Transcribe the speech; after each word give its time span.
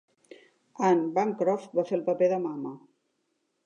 Anne 0.87 1.13
Bancroft 1.19 1.79
va 1.81 1.87
fer 1.91 1.97
el 2.01 2.05
paper 2.11 2.35
de 2.35 2.45
Mama. 2.49 2.77